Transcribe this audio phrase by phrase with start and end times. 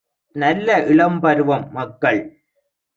[0.35, 2.21] நல்ல இளம்பருவம்- மக்கள்